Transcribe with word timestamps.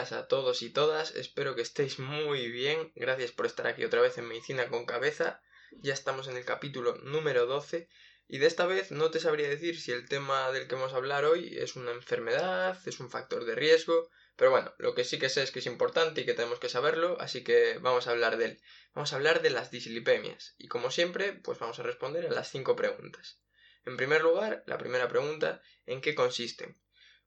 a 0.00 0.26
todos 0.26 0.62
y 0.62 0.70
todas, 0.70 1.14
espero 1.14 1.54
que 1.54 1.60
estéis 1.60 1.98
muy 1.98 2.50
bien, 2.50 2.90
gracias 2.94 3.32
por 3.32 3.44
estar 3.44 3.66
aquí 3.66 3.84
otra 3.84 4.00
vez 4.00 4.16
en 4.16 4.26
Medicina 4.26 4.66
con 4.68 4.86
Cabeza, 4.86 5.42
ya 5.72 5.92
estamos 5.92 6.26
en 6.26 6.38
el 6.38 6.44
capítulo 6.46 6.96
número 7.02 7.44
12 7.44 7.86
y 8.26 8.38
de 8.38 8.46
esta 8.46 8.64
vez 8.64 8.92
no 8.92 9.10
te 9.10 9.20
sabría 9.20 9.46
decir 9.46 9.78
si 9.78 9.92
el 9.92 10.08
tema 10.08 10.50
del 10.52 10.68
que 10.68 10.74
vamos 10.74 10.94
a 10.94 10.96
hablar 10.96 11.26
hoy 11.26 11.54
es 11.58 11.76
una 11.76 11.90
enfermedad, 11.90 12.78
es 12.86 12.98
un 12.98 13.10
factor 13.10 13.44
de 13.44 13.54
riesgo, 13.54 14.08
pero 14.36 14.50
bueno, 14.50 14.72
lo 14.78 14.94
que 14.94 15.04
sí 15.04 15.18
que 15.18 15.28
sé 15.28 15.42
es 15.42 15.50
que 15.50 15.58
es 15.58 15.66
importante 15.66 16.22
y 16.22 16.24
que 16.24 16.32
tenemos 16.32 16.58
que 16.60 16.70
saberlo, 16.70 17.20
así 17.20 17.44
que 17.44 17.76
vamos 17.82 18.06
a 18.06 18.12
hablar 18.12 18.38
de 18.38 18.46
él. 18.46 18.60
Vamos 18.94 19.12
a 19.12 19.16
hablar 19.16 19.42
de 19.42 19.50
las 19.50 19.70
dislipemias 19.70 20.54
y 20.56 20.68
como 20.68 20.90
siempre, 20.90 21.34
pues 21.34 21.58
vamos 21.58 21.78
a 21.78 21.82
responder 21.82 22.26
a 22.26 22.30
las 22.30 22.50
cinco 22.50 22.74
preguntas. 22.74 23.38
En 23.84 23.98
primer 23.98 24.22
lugar, 24.22 24.64
la 24.66 24.78
primera 24.78 25.08
pregunta, 25.08 25.60
¿en 25.84 26.00
qué 26.00 26.14
consisten? 26.14 26.80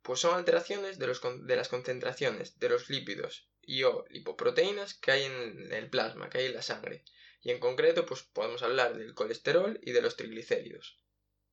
Pues 0.04 0.20
son 0.20 0.36
alteraciones 0.36 1.00
de, 1.00 1.08
de 1.08 1.56
las 1.56 1.70
concentraciones 1.70 2.60
de 2.60 2.70
los 2.70 2.90
lípidos 2.90 3.50
y 3.62 3.84
o 3.84 4.06
lipoproteínas 4.10 4.94
que 4.94 5.12
hay 5.12 5.24
en 5.24 5.74
el 5.74 5.90
plasma, 5.90 6.30
que 6.30 6.40
hay 6.40 6.46
en 6.48 6.54
la 6.54 6.62
sangre. 6.62 7.04
Y 7.42 7.52
en 7.52 7.60
concreto, 7.60 8.06
pues 8.06 8.24
podemos 8.24 8.64
hablar 8.64 8.98
del 8.98 9.14
colesterol 9.14 9.80
y 9.82 9.92
de 9.92 10.02
los 10.02 10.18
triglicéridos. 10.18 11.00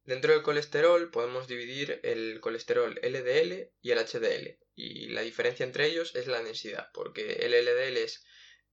Dentro 0.04 0.32
del 0.32 0.42
colesterol 0.42 1.10
podemos 1.10 1.46
dividir 1.46 2.00
el 2.02 2.40
colesterol 2.40 2.98
LDL 3.02 3.70
y 3.80 3.90
el 3.92 3.98
HDL, 3.98 4.58
y 4.74 5.08
la 5.10 5.20
diferencia 5.22 5.64
entre 5.64 5.86
ellos 5.86 6.16
es 6.16 6.26
la 6.26 6.42
densidad, 6.42 6.90
porque 6.92 7.32
el 7.44 7.52
LDL 7.52 7.98
es 7.98 8.24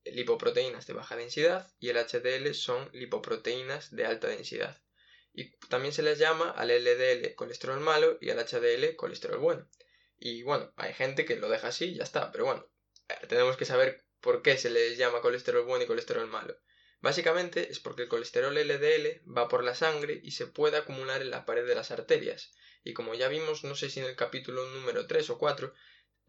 lipoproteínas 0.05 0.87
de 0.87 0.93
baja 0.93 1.15
densidad 1.15 1.71
y 1.79 1.89
el 1.89 1.97
HDL 1.97 2.53
son 2.55 2.89
lipoproteínas 2.93 3.95
de 3.95 4.05
alta 4.05 4.27
densidad 4.27 4.81
y 5.37 5.51
también 5.69 5.93
se 5.93 6.01
les 6.01 6.17
llama 6.17 6.49
al 6.49 6.69
LDL 6.69 7.35
colesterol 7.35 7.79
malo 7.79 8.17
y 8.19 8.31
al 8.31 8.39
HDL 8.39 8.95
colesterol 8.95 9.37
bueno. 9.37 9.69
Y 10.17 10.41
bueno, 10.41 10.73
hay 10.77 10.95
gente 10.95 11.25
que 11.25 11.35
lo 11.35 11.47
deja 11.47 11.67
así 11.67 11.85
y 11.85 11.97
ya 11.97 12.03
está, 12.03 12.31
pero 12.31 12.45
bueno, 12.45 12.67
tenemos 13.29 13.55
que 13.55 13.65
saber 13.65 14.03
por 14.19 14.41
qué 14.41 14.57
se 14.57 14.71
les 14.71 14.97
llama 14.97 15.21
colesterol 15.21 15.63
bueno 15.63 15.83
y 15.83 15.87
colesterol 15.87 16.25
malo. 16.25 16.57
Básicamente 17.01 17.71
es 17.71 17.79
porque 17.79 18.01
el 18.01 18.07
colesterol 18.07 18.55
LDL 18.55 19.21
va 19.31 19.47
por 19.47 19.63
la 19.63 19.75
sangre 19.75 20.19
y 20.23 20.31
se 20.31 20.47
puede 20.47 20.77
acumular 20.77 21.21
en 21.21 21.29
la 21.29 21.45
pared 21.45 21.67
de 21.67 21.75
las 21.75 21.91
arterias. 21.91 22.51
Y 22.83 22.95
como 22.95 23.13
ya 23.13 23.27
vimos, 23.27 23.63
no 23.63 23.75
sé 23.75 23.91
si 23.91 23.99
en 23.99 24.07
el 24.07 24.15
capítulo 24.15 24.65
número 24.71 25.05
3 25.05 25.29
o 25.29 25.37
4, 25.37 25.71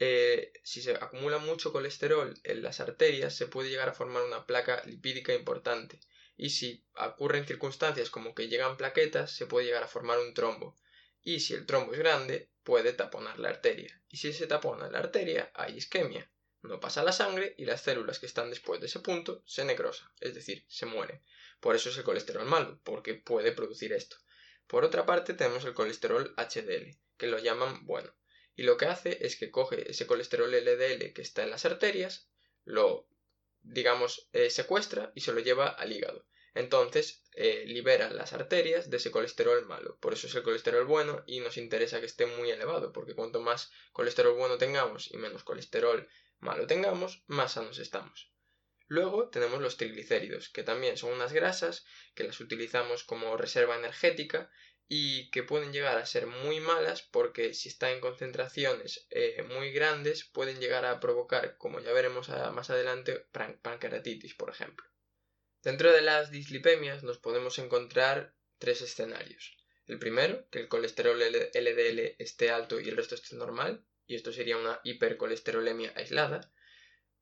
eh, 0.00 0.52
si 0.64 0.82
se 0.82 0.92
acumula 0.96 1.38
mucho 1.38 1.72
colesterol 1.72 2.38
en 2.44 2.62
las 2.62 2.80
arterias, 2.80 3.34
se 3.34 3.46
puede 3.46 3.70
llegar 3.70 3.88
a 3.88 3.94
formar 3.94 4.22
una 4.24 4.44
placa 4.44 4.82
lipídica 4.84 5.32
importante 5.32 5.98
y 6.38 6.50
si 6.50 6.84
ocurren 6.94 7.46
circunstancias 7.46 8.10
como 8.10 8.32
que 8.32 8.46
llegan 8.46 8.76
plaquetas, 8.76 9.32
se 9.32 9.46
puede 9.46 9.66
llegar 9.66 9.82
a 9.82 9.88
formar 9.88 10.20
un 10.20 10.34
trombo. 10.34 10.76
Y 11.20 11.40
si 11.40 11.52
el 11.52 11.66
trombo 11.66 11.92
es 11.92 11.98
grande, 11.98 12.48
puede 12.62 12.92
taponar 12.92 13.40
la 13.40 13.48
arteria. 13.48 14.00
Y 14.08 14.18
si 14.18 14.32
se 14.32 14.46
tapona 14.46 14.88
la 14.88 15.00
arteria, 15.00 15.50
hay 15.52 15.76
isquemia. 15.76 16.30
No 16.62 16.78
pasa 16.78 17.02
la 17.02 17.10
sangre 17.10 17.56
y 17.58 17.64
las 17.64 17.82
células 17.82 18.20
que 18.20 18.26
están 18.26 18.50
después 18.50 18.80
de 18.80 18.86
ese 18.86 19.00
punto 19.00 19.42
se 19.46 19.64
necrosan, 19.64 20.08
es 20.20 20.34
decir, 20.34 20.64
se 20.68 20.86
mueren. 20.86 21.20
Por 21.58 21.74
eso 21.74 21.90
es 21.90 21.98
el 21.98 22.04
colesterol 22.04 22.46
malo, 22.46 22.80
porque 22.84 23.14
puede 23.14 23.50
producir 23.50 23.92
esto. 23.92 24.16
Por 24.68 24.84
otra 24.84 25.06
parte, 25.06 25.34
tenemos 25.34 25.64
el 25.64 25.74
colesterol 25.74 26.34
HDL, 26.36 26.96
que 27.16 27.26
lo 27.26 27.38
llaman 27.38 27.84
bueno. 27.84 28.14
Y 28.54 28.62
lo 28.62 28.76
que 28.76 28.86
hace 28.86 29.26
es 29.26 29.36
que 29.36 29.50
coge 29.50 29.90
ese 29.90 30.06
colesterol 30.06 30.52
LDL 30.52 31.12
que 31.12 31.22
está 31.22 31.42
en 31.42 31.50
las 31.50 31.64
arterias, 31.64 32.28
lo 32.64 33.08
digamos, 33.68 34.28
eh, 34.32 34.50
secuestra 34.50 35.12
y 35.14 35.20
se 35.20 35.32
lo 35.32 35.40
lleva 35.40 35.68
al 35.68 35.92
hígado. 35.92 36.24
Entonces 36.54 37.22
eh, 37.34 37.64
libera 37.66 38.10
las 38.10 38.32
arterias 38.32 38.90
de 38.90 38.96
ese 38.96 39.10
colesterol 39.10 39.64
malo. 39.66 39.98
Por 40.00 40.14
eso 40.14 40.26
es 40.26 40.34
el 40.34 40.42
colesterol 40.42 40.86
bueno 40.86 41.22
y 41.26 41.40
nos 41.40 41.56
interesa 41.56 42.00
que 42.00 42.06
esté 42.06 42.26
muy 42.26 42.50
elevado, 42.50 42.92
porque 42.92 43.14
cuanto 43.14 43.40
más 43.40 43.70
colesterol 43.92 44.36
bueno 44.36 44.58
tengamos 44.58 45.12
y 45.12 45.18
menos 45.18 45.44
colesterol 45.44 46.08
malo 46.40 46.66
tengamos, 46.66 47.22
más 47.26 47.52
sanos 47.52 47.78
estamos. 47.78 48.32
Luego 48.86 49.28
tenemos 49.28 49.60
los 49.60 49.76
triglicéridos, 49.76 50.48
que 50.48 50.62
también 50.62 50.96
son 50.96 51.12
unas 51.12 51.32
grasas 51.32 51.84
que 52.14 52.24
las 52.24 52.40
utilizamos 52.40 53.04
como 53.04 53.36
reserva 53.36 53.76
energética 53.76 54.50
y 54.88 55.30
que 55.30 55.42
pueden 55.42 55.72
llegar 55.72 55.98
a 55.98 56.06
ser 56.06 56.26
muy 56.26 56.60
malas 56.60 57.02
porque 57.02 57.54
si 57.54 57.68
están 57.68 57.90
en 57.90 58.00
concentraciones 58.00 59.06
eh, 59.10 59.42
muy 59.54 59.70
grandes 59.70 60.24
pueden 60.24 60.60
llegar 60.60 60.86
a 60.86 60.98
provocar, 60.98 61.56
como 61.58 61.80
ya 61.80 61.92
veremos 61.92 62.28
más 62.28 62.70
adelante, 62.70 63.26
pancreatitis, 63.62 64.34
por 64.34 64.50
ejemplo. 64.50 64.86
Dentro 65.62 65.92
de 65.92 66.00
las 66.00 66.30
dislipemias 66.30 67.02
nos 67.02 67.18
podemos 67.18 67.58
encontrar 67.58 68.34
tres 68.58 68.80
escenarios. 68.80 69.56
El 69.86 69.98
primero, 69.98 70.48
que 70.50 70.60
el 70.60 70.68
colesterol 70.68 71.18
LDL 71.18 72.16
esté 72.18 72.50
alto 72.50 72.78
y 72.78 72.88
el 72.88 72.96
resto 72.96 73.14
esté 73.14 73.36
normal, 73.36 73.84
y 74.06 74.14
esto 74.14 74.32
sería 74.32 74.56
una 74.56 74.80
hipercolesterolemia 74.84 75.92
aislada. 75.96 76.52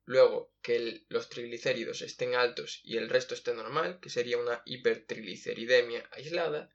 Luego, 0.05 0.53
que 0.61 1.05
los 1.09 1.29
triglicéridos 1.29 2.01
estén 2.01 2.35
altos 2.35 2.81
y 2.83 2.97
el 2.97 3.09
resto 3.09 3.33
esté 3.35 3.53
normal, 3.53 3.99
que 4.01 4.09
sería 4.09 4.37
una 4.37 4.61
hipertrigliceridemia 4.65 6.09
aislada. 6.11 6.69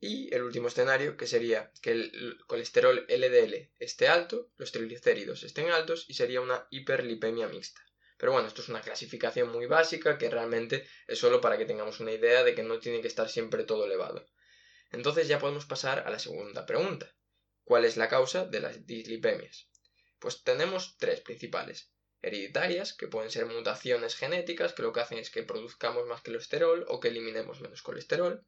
Y 0.00 0.32
el 0.32 0.42
último 0.42 0.68
escenario, 0.68 1.16
que 1.16 1.26
sería 1.26 1.72
que 1.82 1.90
el 1.90 2.38
colesterol 2.46 3.04
LDL 3.08 3.72
esté 3.80 4.06
alto, 4.06 4.52
los 4.56 4.70
triglicéridos 4.70 5.42
estén 5.42 5.70
altos 5.70 6.06
y 6.08 6.14
sería 6.14 6.40
una 6.40 6.68
hiperlipemia 6.70 7.48
mixta. 7.48 7.84
Pero 8.16 8.32
bueno, 8.32 8.46
esto 8.46 8.62
es 8.62 8.68
una 8.68 8.80
clasificación 8.80 9.50
muy 9.50 9.66
básica 9.66 10.16
que 10.16 10.30
realmente 10.30 10.86
es 11.08 11.18
solo 11.18 11.40
para 11.40 11.58
que 11.58 11.64
tengamos 11.64 11.98
una 11.98 12.12
idea 12.12 12.44
de 12.44 12.54
que 12.54 12.62
no 12.62 12.78
tiene 12.78 13.00
que 13.00 13.08
estar 13.08 13.28
siempre 13.28 13.64
todo 13.64 13.86
elevado. 13.86 14.24
Entonces 14.92 15.26
ya 15.26 15.40
podemos 15.40 15.66
pasar 15.66 16.00
a 16.06 16.10
la 16.10 16.18
segunda 16.20 16.64
pregunta. 16.64 17.12
¿Cuál 17.64 17.84
es 17.84 17.96
la 17.96 18.08
causa 18.08 18.44
de 18.44 18.60
las 18.60 18.86
dislipemias? 18.86 19.68
Pues 20.20 20.44
tenemos 20.44 20.96
tres 20.98 21.20
principales. 21.20 21.92
Hereditarias, 22.22 22.92
que 22.92 23.08
pueden 23.08 23.30
ser 23.30 23.46
mutaciones 23.46 24.14
genéticas 24.14 24.72
que 24.72 24.82
lo 24.82 24.92
que 24.92 25.00
hacen 25.00 25.18
es 25.18 25.30
que 25.30 25.42
produzcamos 25.42 26.06
más 26.06 26.22
colesterol 26.22 26.84
o 26.88 27.00
que 27.00 27.08
eliminemos 27.08 27.60
menos 27.60 27.82
colesterol 27.82 28.44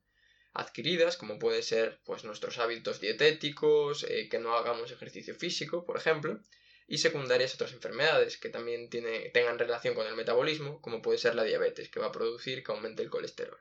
adquiridas, 0.52 1.16
como 1.16 1.38
puede 1.38 1.62
ser 1.62 2.00
pues, 2.04 2.24
nuestros 2.24 2.58
hábitos 2.58 3.00
dietéticos, 3.00 4.04
eh, 4.04 4.28
que 4.28 4.38
no 4.38 4.54
hagamos 4.54 4.90
ejercicio 4.90 5.34
físico, 5.34 5.84
por 5.84 5.96
ejemplo, 5.96 6.40
y 6.86 6.98
secundarias 6.98 7.54
otras 7.54 7.72
enfermedades 7.72 8.36
que 8.36 8.48
también 8.48 8.90
tengan 8.90 9.58
relación 9.58 9.94
con 9.94 10.06
el 10.08 10.16
metabolismo, 10.16 10.80
como 10.80 11.02
puede 11.02 11.18
ser 11.18 11.36
la 11.36 11.44
diabetes, 11.44 11.88
que 11.88 12.00
va 12.00 12.06
a 12.06 12.12
producir 12.12 12.64
que 12.64 12.72
aumente 12.72 13.02
el 13.02 13.10
colesterol. 13.10 13.58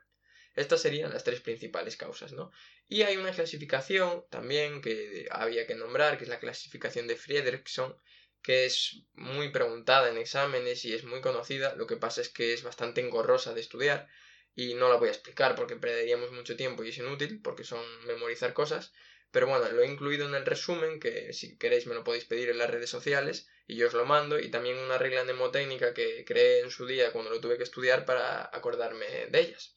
Estas 0.56 0.82
serían 0.82 1.12
las 1.12 1.22
tres 1.22 1.40
principales 1.40 1.96
causas, 1.96 2.32
¿no? 2.32 2.50
Y 2.88 3.02
hay 3.02 3.16
una 3.16 3.30
clasificación 3.30 4.24
también 4.30 4.82
que 4.82 5.28
había 5.30 5.64
que 5.66 5.76
nombrar, 5.76 6.18
que 6.18 6.24
es 6.24 6.30
la 6.30 6.40
clasificación 6.40 7.06
de 7.06 7.14
Friedrichson, 7.14 7.94
que 8.42 8.64
es 8.66 9.04
muy 9.12 9.50
preguntada 9.50 10.08
en 10.08 10.18
exámenes 10.18 10.84
y 10.84 10.92
es 10.94 11.04
muy 11.04 11.20
conocida, 11.20 11.76
lo 11.76 11.86
que 11.86 11.96
pasa 11.96 12.20
es 12.20 12.30
que 12.30 12.52
es 12.52 12.64
bastante 12.64 13.00
engorrosa 13.00 13.54
de 13.54 13.60
estudiar, 13.60 14.08
y 14.54 14.74
no 14.74 14.88
la 14.88 14.96
voy 14.96 15.08
a 15.08 15.12
explicar 15.12 15.54
porque 15.54 15.76
perderíamos 15.76 16.32
mucho 16.32 16.56
tiempo 16.56 16.82
y 16.82 16.90
es 16.90 16.98
inútil 16.98 17.40
porque 17.42 17.64
son 17.64 17.84
memorizar 18.06 18.52
cosas. 18.52 18.92
Pero 19.30 19.46
bueno, 19.46 19.68
lo 19.70 19.82
he 19.82 19.86
incluido 19.86 20.26
en 20.26 20.34
el 20.34 20.44
resumen 20.44 20.98
que 20.98 21.32
si 21.32 21.56
queréis 21.56 21.86
me 21.86 21.94
lo 21.94 22.02
podéis 22.02 22.24
pedir 22.24 22.48
en 22.48 22.58
las 22.58 22.68
redes 22.68 22.90
sociales 22.90 23.48
y 23.66 23.76
yo 23.76 23.86
os 23.86 23.94
lo 23.94 24.04
mando 24.04 24.40
y 24.40 24.50
también 24.50 24.76
una 24.78 24.98
regla 24.98 25.22
mnemotécnica 25.22 25.94
que 25.94 26.24
creé 26.24 26.60
en 26.60 26.70
su 26.70 26.86
día 26.86 27.12
cuando 27.12 27.30
lo 27.30 27.40
tuve 27.40 27.56
que 27.56 27.62
estudiar 27.62 28.04
para 28.04 28.50
acordarme 28.52 29.06
de 29.28 29.40
ellas. 29.40 29.76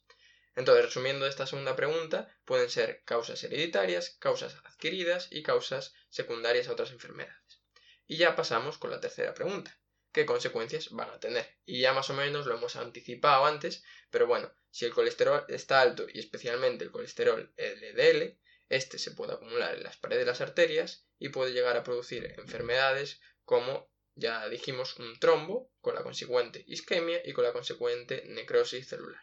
Entonces, 0.56 0.84
resumiendo 0.86 1.26
esta 1.26 1.46
segunda 1.46 1.76
pregunta, 1.76 2.28
pueden 2.44 2.70
ser 2.70 3.02
causas 3.04 3.42
hereditarias, 3.44 4.16
causas 4.18 4.56
adquiridas 4.64 5.28
y 5.30 5.42
causas 5.42 5.94
secundarias 6.08 6.68
a 6.68 6.72
otras 6.72 6.90
enfermedades. 6.90 7.60
Y 8.06 8.16
ya 8.16 8.36
pasamos 8.36 8.78
con 8.78 8.90
la 8.90 9.00
tercera 9.00 9.34
pregunta 9.34 9.76
qué 10.14 10.24
consecuencias 10.24 10.90
van 10.90 11.10
a 11.10 11.18
tener. 11.18 11.58
Y 11.66 11.80
ya 11.80 11.92
más 11.92 12.08
o 12.08 12.14
menos 12.14 12.46
lo 12.46 12.56
hemos 12.56 12.76
anticipado 12.76 13.44
antes, 13.44 13.84
pero 14.10 14.26
bueno, 14.26 14.50
si 14.70 14.84
el 14.86 14.94
colesterol 14.94 15.44
está 15.48 15.80
alto 15.82 16.06
y 16.10 16.20
especialmente 16.20 16.84
el 16.84 16.92
colesterol 16.92 17.52
LDL, 17.58 18.38
este 18.68 18.98
se 18.98 19.10
puede 19.10 19.34
acumular 19.34 19.74
en 19.74 19.82
las 19.82 19.96
paredes 19.96 20.24
de 20.24 20.30
las 20.30 20.40
arterias 20.40 21.06
y 21.18 21.28
puede 21.30 21.52
llegar 21.52 21.76
a 21.76 21.82
producir 21.82 22.32
enfermedades 22.38 23.20
como 23.44 23.92
ya 24.14 24.48
dijimos 24.48 24.96
un 25.00 25.18
trombo 25.18 25.72
con 25.80 25.96
la 25.96 26.04
consecuente 26.04 26.64
isquemia 26.68 27.20
y 27.24 27.32
con 27.32 27.42
la 27.42 27.52
consecuente 27.52 28.22
necrosis 28.28 28.88
celular. 28.88 29.22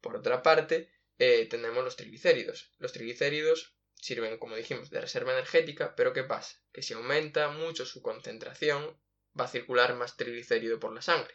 Por 0.00 0.14
otra 0.14 0.40
parte, 0.40 0.88
eh, 1.18 1.46
tenemos 1.46 1.82
los 1.82 1.96
triglicéridos. 1.96 2.70
Los 2.78 2.92
triglicéridos 2.92 3.76
sirven, 3.94 4.38
como 4.38 4.54
dijimos, 4.54 4.88
de 4.90 5.00
reserva 5.00 5.32
energética, 5.32 5.96
pero 5.96 6.12
¿qué 6.12 6.22
pasa? 6.22 6.62
Que 6.72 6.82
si 6.82 6.94
aumenta 6.94 7.48
mucho 7.48 7.84
su 7.84 8.02
concentración, 8.02 8.96
va 9.38 9.44
a 9.44 9.48
circular 9.48 9.94
más 9.94 10.16
triglicérido 10.16 10.78
por 10.80 10.92
la 10.92 11.02
sangre 11.02 11.34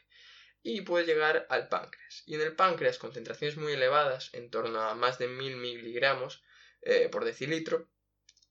y 0.64 0.82
puede 0.82 1.06
llegar 1.06 1.48
al 1.50 1.70
páncreas. 1.70 2.24
Y 2.26 2.36
en 2.36 2.42
el 2.42 2.56
páncreas, 2.56 2.98
concentraciones 2.98 3.58
muy 3.58 3.74
elevadas, 3.74 4.30
en 4.34 4.50
torno 4.50 4.82
a 4.82 4.96
más 4.96 5.18
de 5.18 5.28
1000 5.28 5.58
miligramos 5.58 6.44
eh, 6.82 7.10
por 7.10 7.26
decilitro, 7.26 7.90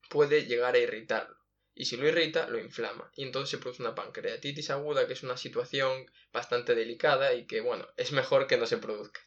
puede 0.08 0.46
llegar 0.46 0.74
a 0.74 0.78
irritarlo. 0.78 1.36
Y 1.74 1.86
si 1.86 1.96
lo 1.96 2.08
irrita, 2.08 2.48
lo 2.48 2.58
inflama. 2.58 3.10
Y 3.14 3.22
entonces 3.22 3.50
se 3.50 3.58
produce 3.58 3.82
una 3.82 3.94
pancreatitis 3.94 4.70
aguda, 4.70 5.06
que 5.06 5.12
es 5.12 5.22
una 5.22 5.36
situación 5.36 6.10
bastante 6.32 6.74
delicada 6.74 7.32
y 7.34 7.46
que, 7.46 7.60
bueno, 7.60 7.88
es 7.96 8.12
mejor 8.12 8.46
que 8.46 8.56
no 8.56 8.66
se 8.66 8.78
produzca. 8.78 9.20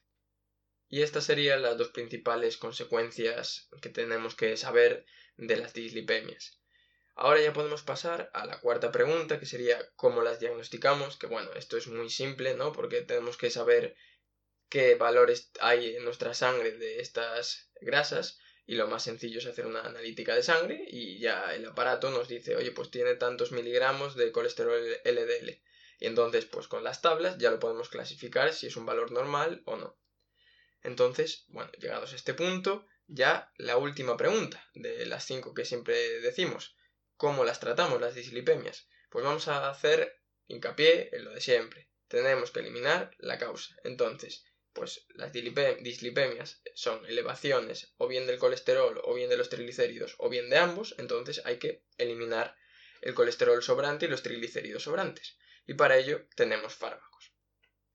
Y 0.90 1.02
estas 1.02 1.26
serían 1.26 1.64
las 1.64 1.78
dos 1.78 1.90
principales 1.90 2.58
consecuencias 2.58 3.70
que 3.82 3.90
tenemos 3.90 4.36
que 4.36 4.56
saber 4.58 5.06
de 5.38 5.58
las 5.58 5.74
dislipemias. 5.74 6.60
Ahora 7.16 7.42
ya 7.42 7.54
podemos 7.54 7.84
pasar 7.84 8.32
a 8.34 8.46
la 8.46 8.60
cuarta 8.60 8.92
pregunta, 8.92 9.40
que 9.40 9.46
sería 9.46 9.78
cómo 9.96 10.24
las 10.24 10.40
diagnosticamos, 10.40 11.18
que 11.18 11.28
bueno, 11.28 11.52
esto 11.54 11.78
es 11.78 11.88
muy 11.88 12.10
simple, 12.10 12.56
¿no? 12.56 12.72
Porque 12.72 13.02
tenemos 13.02 13.38
que 13.38 13.52
saber 13.52 13.96
qué 14.70 14.96
valores 14.96 15.52
hay 15.60 15.96
en 15.96 16.04
nuestra 16.04 16.34
sangre 16.34 16.72
de 16.72 17.00
estas 17.00 17.70
grasas 17.82 18.40
y 18.66 18.76
lo 18.76 18.88
más 18.88 19.04
sencillo 19.04 19.40
es 19.40 19.46
hacer 19.46 19.68
una 19.68 19.82
analítica 19.82 20.34
de 20.34 20.42
sangre 20.42 20.86
y 20.88 21.20
ya 21.20 21.54
el 21.54 21.66
aparato 21.66 22.10
nos 22.10 22.28
dice, 22.28 22.56
oye, 22.56 22.72
pues 22.72 22.90
tiene 22.90 23.16
tantos 23.16 23.52
miligramos 23.52 24.16
de 24.16 24.32
colesterol 24.32 24.82
LDL. 25.04 25.62
Y 26.00 26.06
entonces, 26.08 26.46
pues 26.46 26.68
con 26.68 26.84
las 26.84 27.02
tablas 27.02 27.38
ya 27.38 27.52
lo 27.52 27.60
podemos 27.60 27.90
clasificar 27.90 28.54
si 28.54 28.68
es 28.68 28.76
un 28.76 28.86
valor 28.86 29.12
normal 29.12 29.62
o 29.66 29.76
no. 29.76 29.98
Entonces, 30.82 31.46
bueno, 31.50 31.72
llegados 31.74 32.14
a 32.14 32.16
este 32.16 32.34
punto, 32.34 32.88
ya 33.08 33.52
la 33.58 33.78
última 33.78 34.18
pregunta 34.18 34.66
de 34.74 35.06
las 35.06 35.26
cinco 35.26 35.54
que 35.54 35.66
siempre 35.66 36.20
decimos. 36.22 36.76
¿Cómo 37.18 37.46
las 37.46 37.60
tratamos 37.60 38.02
las 38.02 38.16
dislipemias? 38.16 38.88
Pues 39.10 39.24
vamos 39.24 39.48
a 39.48 39.70
hacer 39.70 40.20
hincapié 40.48 41.10
en 41.16 41.26
lo 41.26 41.32
de 41.32 41.42
siempre. 41.42 41.90
Tenemos 42.08 42.52
que 42.52 42.60
eliminar 42.60 43.12
la 43.20 43.38
causa. 43.38 43.76
Entonces, 43.84 44.46
pues 44.74 45.06
las 45.10 45.32
dislipemias 45.32 46.62
son 46.74 47.06
elevaciones 47.06 47.94
o 47.98 48.08
bien 48.08 48.26
del 48.26 48.40
colesterol 48.40 49.00
o 49.04 49.14
bien 49.14 49.30
de 49.30 49.38
los 49.38 49.50
triglicéridos 49.50 50.16
o 50.18 50.30
bien 50.30 50.50
de 50.50 50.58
ambos, 50.58 50.96
entonces 50.98 51.42
hay 51.46 51.60
que 51.60 51.84
eliminar 51.98 52.58
el 53.02 53.14
colesterol 53.14 53.62
sobrante 53.62 54.06
y 54.06 54.10
los 54.10 54.24
triglicéridos 54.24 54.84
sobrantes. 54.84 55.38
Y 55.68 55.76
para 55.76 55.98
ello 55.98 56.26
tenemos 56.36 56.74
fármacos. 56.74 57.34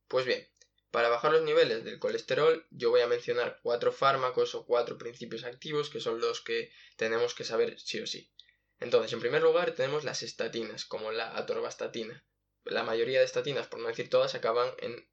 Pues 0.06 0.24
bien, 0.24 0.48
para 0.90 1.08
bajar 1.08 1.32
los 1.32 1.42
niveles 1.42 1.84
del 1.84 1.98
colesterol 1.98 2.66
yo 2.70 2.90
voy 2.90 3.00
a 3.00 3.08
mencionar 3.08 3.58
cuatro 3.62 3.92
fármacos 3.92 4.54
o 4.54 4.64
cuatro 4.64 4.96
principios 4.96 5.44
activos 5.44 5.90
que 5.90 6.00
son 6.00 6.20
los 6.20 6.40
que 6.40 6.70
tenemos 6.96 7.34
que 7.34 7.44
saber 7.44 7.78
sí 7.80 8.00
o 8.00 8.06
sí. 8.06 8.30
Entonces, 8.80 9.12
en 9.12 9.20
primer 9.20 9.42
lugar 9.42 9.72
tenemos 9.72 10.04
las 10.04 10.22
estatinas, 10.22 10.84
como 10.84 11.10
la 11.10 11.36
atorvastatina. 11.36 12.24
La 12.64 12.82
mayoría 12.82 13.18
de 13.18 13.24
estatinas, 13.24 13.66
por 13.66 13.80
no 13.80 13.88
decir 13.88 14.10
todas, 14.10 14.34
acaban 14.34 14.70
en 14.78 15.08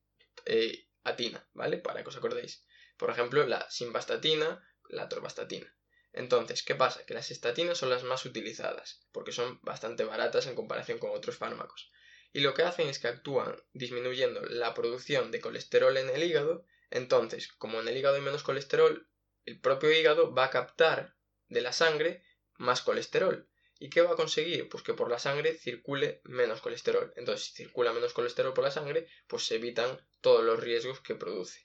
eh, 0.46 0.88
atina, 1.04 1.48
¿vale? 1.54 1.78
Para 1.78 2.04
que 2.04 2.10
os 2.10 2.18
acordéis. 2.18 2.66
Por 2.98 3.10
ejemplo, 3.10 3.46
la 3.46 3.70
simvastatina, 3.70 4.68
la 4.90 5.04
atorvastatina. 5.04 5.74
Entonces, 6.14 6.64
¿qué 6.64 6.76
pasa? 6.76 7.06
Que 7.06 7.14
las 7.14 7.32
estatinas 7.32 7.78
son 7.78 7.90
las 7.90 8.04
más 8.04 8.26
utilizadas, 8.26 9.06
porque 9.12 9.32
son 9.32 9.60
bastante 9.64 10.06
baratas 10.06 10.48
en 10.48 10.56
comparación 10.56 10.98
con 10.98 11.12
otros 11.12 11.38
fármacos. 11.38 11.92
Y 12.32 12.42
lo 12.42 12.54
que 12.54 12.64
hacen 12.64 12.88
es 12.88 13.00
que 13.00 13.08
actúan 13.08 13.56
disminuyendo 13.74 14.42
la 14.42 14.74
producción 14.74 15.32
de 15.32 15.42
colesterol 15.42 15.96
en 15.98 16.10
el 16.10 16.24
hígado. 16.24 16.66
Entonces, 16.90 17.48
como 17.54 17.82
en 17.82 17.88
el 17.88 17.98
hígado 17.98 18.16
hay 18.16 18.22
menos 18.22 18.44
colesterol, 18.44 19.10
el 19.46 19.60
propio 19.60 19.92
hígado 19.92 20.34
va 20.34 20.46
a 20.46 20.50
captar 20.50 21.16
de 21.50 21.62
la 21.62 21.74
sangre 21.74 22.24
más 22.58 22.82
colesterol. 22.82 23.48
¿Y 23.86 23.90
qué 23.92 24.02
va 24.02 24.14
a 24.14 24.16
conseguir? 24.16 24.68
Pues 24.68 24.82
que 24.82 24.96
por 24.96 25.12
la 25.12 25.20
sangre 25.20 25.54
circule 25.54 26.20
menos 26.24 26.60
colesterol. 26.60 27.14
Entonces, 27.18 27.46
si 27.46 27.54
circula 27.54 27.94
menos 27.94 28.14
colesterol 28.14 28.52
por 28.52 28.64
la 28.64 28.72
sangre, 28.72 29.08
pues 29.28 29.46
se 29.46 29.58
evitan 29.58 30.04
todos 30.22 30.44
los 30.44 30.60
riesgos 30.60 31.02
que 31.02 31.14
produce. 31.14 31.62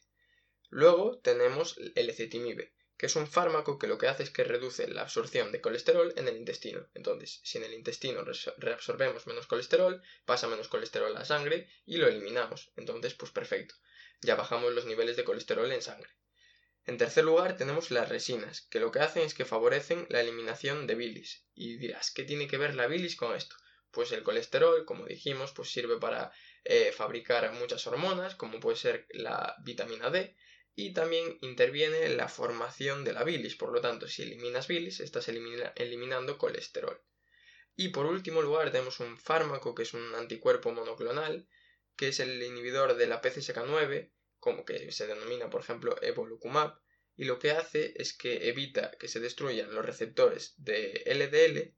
Luego 0.69 1.19
tenemos 1.21 1.79
el 1.95 2.11
ecetimib, 2.11 2.71
que 2.99 3.07
es 3.07 3.17
un 3.17 3.27
fármaco 3.27 3.79
que 3.79 3.87
lo 3.87 3.97
que 3.97 4.09
hace 4.09 4.23
es 4.23 4.31
que 4.31 4.45
reduce 4.45 4.87
la 4.89 5.01
absorción 5.01 5.51
de 5.51 5.63
colesterol 5.63 6.13
en 6.15 6.29
el 6.29 6.37
intestino. 6.37 6.87
Entonces, 6.93 7.41
si 7.43 7.57
en 7.57 7.65
el 7.65 7.73
intestino 7.73 8.23
reabsorbemos 8.59 9.27
menos 9.27 9.47
colesterol, 9.47 10.03
pasa 10.27 10.47
menos 10.47 10.69
colesterol 10.69 11.17
a 11.17 11.21
la 11.21 11.25
sangre 11.25 11.71
y 11.87 11.97
lo 11.97 12.07
eliminamos. 12.07 12.71
Entonces, 12.77 13.15
pues 13.15 13.33
perfecto. 13.33 13.77
Ya 14.21 14.35
bajamos 14.35 14.75
los 14.75 14.85
niveles 14.85 15.17
de 15.17 15.25
colesterol 15.25 15.73
en 15.73 15.81
sangre. 15.81 16.11
En 16.91 16.99
tercer 16.99 17.25
lugar 17.25 17.57
tenemos 17.57 17.93
las 17.93 18.09
resinas, 18.09 18.63
que 18.63 18.81
lo 18.81 18.91
que 18.91 18.99
hacen 18.99 19.23
es 19.23 19.33
que 19.33 19.45
favorecen 19.45 20.09
la 20.09 20.23
eliminación 20.23 20.89
de 20.89 20.97
bilis. 20.97 21.47
Y 21.55 21.77
dirás, 21.77 22.11
¿qué 22.11 22.25
tiene 22.25 22.49
que 22.49 22.59
ver 22.59 22.75
la 22.75 22.89
bilis 22.89 23.15
con 23.15 23.37
esto? 23.37 23.55
Pues 23.93 24.11
el 24.11 24.25
colesterol, 24.25 24.85
como 24.85 25.07
dijimos, 25.07 25.53
pues 25.53 25.71
sirve 25.71 26.01
para 26.01 26.33
eh, 26.65 26.91
fabricar 26.91 27.53
muchas 27.53 27.87
hormonas, 27.87 28.35
como 28.35 28.59
puede 28.59 28.77
ser 28.77 29.07
la 29.11 29.55
vitamina 29.65 30.11
D, 30.11 30.35
y 30.75 30.93
también 30.93 31.39
interviene 31.43 32.07
en 32.07 32.17
la 32.17 32.27
formación 32.27 33.05
de 33.05 33.13
la 33.13 33.23
bilis. 33.23 33.55
Por 33.55 33.71
lo 33.73 33.81
tanto, 33.81 34.09
si 34.09 34.23
eliminas 34.23 34.67
bilis, 34.67 34.99
estás 34.99 35.29
eliminando 35.29 36.39
colesterol. 36.39 37.01
Y 37.77 37.91
por 37.91 38.07
último 38.07 38.43
lugar 38.43 38.73
tenemos 38.73 38.99
un 38.99 39.17
fármaco 39.17 39.77
que 39.77 39.85
es 39.85 39.95
un 39.95 40.13
anticuerpo 40.17 40.73
monoclonal, 40.73 41.47
que 41.95 42.09
es 42.09 42.19
el 42.19 42.43
inhibidor 42.43 42.97
de 42.97 43.07
la 43.07 43.23
PCSK9, 43.23 44.11
como 44.41 44.65
que 44.65 44.91
se 44.91 45.07
denomina 45.07 45.49
por 45.49 45.61
ejemplo 45.61 45.97
evolucumab, 46.03 46.81
y 47.17 47.25
lo 47.25 47.39
que 47.39 47.51
hace 47.51 47.93
es 47.97 48.15
que 48.15 48.49
evita 48.49 48.93
que 48.93 49.07
se 49.07 49.21
destruyan 49.21 49.75
los 49.75 49.85
receptores 49.85 50.55
de 50.57 51.03
LDL 51.07 51.75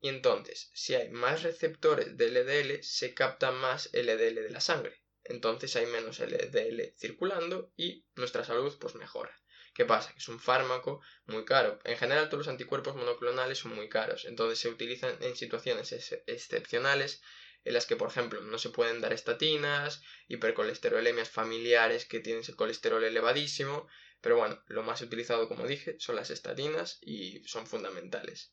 y 0.00 0.08
entonces 0.08 0.70
si 0.74 0.94
hay 0.94 1.10
más 1.10 1.42
receptores 1.42 2.16
de 2.16 2.26
LDL 2.30 2.82
se 2.82 3.14
capta 3.14 3.52
más 3.52 3.90
LDL 3.92 4.42
de 4.42 4.50
la 4.50 4.60
sangre. 4.60 5.00
Entonces 5.24 5.76
hay 5.76 5.86
menos 5.86 6.18
LDL 6.18 6.94
circulando 6.98 7.72
y 7.76 8.04
nuestra 8.16 8.44
salud 8.44 8.76
pues 8.80 8.94
mejora. 8.94 9.32
¿Qué 9.74 9.84
pasa? 9.84 10.12
Que 10.12 10.18
es 10.18 10.28
un 10.28 10.40
fármaco 10.40 11.00
muy 11.26 11.44
caro. 11.44 11.78
En 11.84 11.96
general 11.96 12.28
todos 12.28 12.46
los 12.46 12.48
anticuerpos 12.48 12.96
monoclonales 12.96 13.58
son 13.58 13.76
muy 13.76 13.88
caros, 13.88 14.24
entonces 14.24 14.58
se 14.58 14.68
utilizan 14.68 15.16
en 15.22 15.36
situaciones 15.36 15.92
excepcionales 16.26 17.22
en 17.64 17.74
las 17.74 17.86
que, 17.86 17.96
por 17.96 18.08
ejemplo, 18.08 18.40
no 18.40 18.58
se 18.58 18.70
pueden 18.70 19.00
dar 19.00 19.12
estatinas, 19.12 20.02
hipercolesterolemias 20.28 21.28
familiares 21.28 22.06
que 22.06 22.20
tienen 22.20 22.42
ese 22.42 22.54
colesterol 22.54 23.04
elevadísimo, 23.04 23.86
pero 24.20 24.36
bueno, 24.36 24.62
lo 24.66 24.82
más 24.82 25.00
utilizado, 25.02 25.48
como 25.48 25.66
dije, 25.66 25.96
son 25.98 26.16
las 26.16 26.30
estatinas 26.30 26.98
y 27.02 27.42
son 27.46 27.66
fundamentales. 27.66 28.52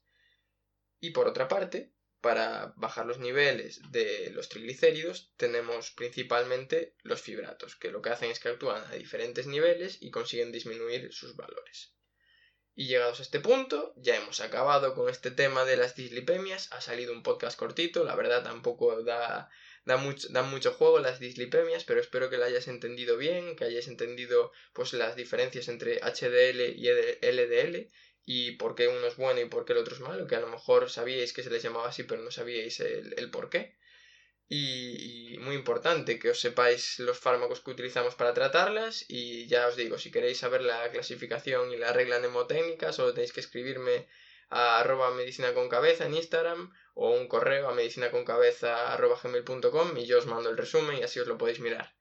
Y 0.99 1.11
por 1.11 1.27
otra 1.27 1.47
parte, 1.47 1.93
para 2.21 2.73
bajar 2.77 3.05
los 3.05 3.19
niveles 3.19 3.79
de 3.91 4.31
los 4.31 4.49
triglicéridos 4.49 5.31
tenemos 5.37 5.91
principalmente 5.91 6.95
los 7.03 7.21
fibratos, 7.21 7.75
que 7.75 7.91
lo 7.91 8.01
que 8.01 8.09
hacen 8.09 8.31
es 8.31 8.39
que 8.39 8.49
actúan 8.49 8.83
a 8.85 8.95
diferentes 8.95 9.45
niveles 9.47 10.01
y 10.01 10.11
consiguen 10.11 10.51
disminuir 10.51 11.13
sus 11.13 11.35
valores. 11.35 11.93
Y 12.79 12.85
llegados 12.85 13.19
a 13.19 13.23
este 13.23 13.39
punto, 13.39 13.91
ya 13.95 14.15
hemos 14.17 14.39
acabado 14.39 14.93
con 14.93 15.09
este 15.09 15.31
tema 15.31 15.65
de 15.65 15.77
las 15.77 15.95
dislipemias. 15.95 16.71
Ha 16.71 16.79
salido 16.79 17.11
un 17.11 17.23
podcast 17.23 17.57
cortito, 17.57 18.03
la 18.03 18.15
verdad 18.15 18.43
tampoco 18.43 19.01
da, 19.01 19.49
da, 19.85 19.97
mucho, 19.97 20.27
da 20.29 20.43
mucho 20.43 20.73
juego 20.73 20.99
las 20.99 21.19
dislipemias, 21.19 21.85
pero 21.85 21.99
espero 21.99 22.29
que 22.29 22.37
lo 22.37 22.45
hayas 22.45 22.67
entendido 22.67 23.17
bien, 23.17 23.55
que 23.55 23.63
hayáis 23.63 23.87
entendido 23.87 24.51
pues 24.73 24.93
las 24.93 25.15
diferencias 25.15 25.69
entre 25.69 25.99
HDL 26.01 26.77
y 26.77 26.87
LDL 26.87 27.87
y 28.25 28.51
por 28.57 28.75
qué 28.75 28.87
uno 28.87 29.07
es 29.07 29.15
bueno 29.15 29.41
y 29.41 29.45
por 29.45 29.65
qué 29.65 29.73
el 29.73 29.79
otro 29.79 29.95
es 29.95 30.01
malo, 30.01 30.27
que 30.27 30.35
a 30.35 30.39
lo 30.39 30.47
mejor 30.47 30.91
sabíais 30.91 31.33
que 31.33 31.41
se 31.41 31.49
les 31.49 31.63
llamaba 31.63 31.89
así, 31.89 32.03
pero 32.03 32.21
no 32.21 32.29
sabíais 32.29 32.79
el, 32.81 33.15
el 33.17 33.31
por 33.31 33.49
qué. 33.49 33.75
Y, 34.49 35.37
muy 35.41 35.55
importante 35.55 36.19
que 36.19 36.29
os 36.29 36.39
sepáis 36.39 36.99
los 36.99 37.19
fármacos 37.19 37.59
que 37.61 37.71
utilizamos 37.71 38.15
para 38.15 38.33
tratarlas 38.33 39.05
y 39.07 39.47
ya 39.47 39.67
os 39.67 39.75
digo, 39.75 39.97
si 39.97 40.11
queréis 40.11 40.37
saber 40.39 40.61
la 40.61 40.89
clasificación 40.89 41.71
y 41.71 41.77
la 41.77 41.93
regla 41.93 42.19
mnemotécnica 42.19 42.93
solo 42.93 43.13
tenéis 43.13 43.33
que 43.33 43.41
escribirme 43.41 44.07
a 44.49 44.79
arroba 44.79 45.11
medicina 45.11 45.53
con 45.53 45.67
cabeza 45.67 46.05
en 46.05 46.15
Instagram 46.15 46.71
o 46.93 47.11
un 47.11 47.27
correo 47.27 47.67
a 47.67 47.73
medicina 47.73 48.09
con 48.11 48.23
cabeza 48.23 48.93
arroba 48.93 49.19
gmail.com 49.21 49.97
y 49.97 50.05
yo 50.05 50.17
os 50.17 50.25
mando 50.25 50.49
el 50.49 50.57
resumen 50.57 50.97
y 50.97 51.03
así 51.03 51.19
os 51.19 51.27
lo 51.27 51.37
podéis 51.37 51.59
mirar. 51.59 51.93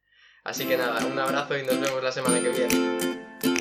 Así 0.45 0.67
que 0.67 0.76
nada, 0.76 1.05
un 1.05 1.19
abrazo 1.19 1.59
y 1.59 1.65
nos 1.65 1.81
vemos 1.81 2.03
la 2.03 2.12
semana 2.12 2.41
que 2.41 2.50
viene. 2.50 3.56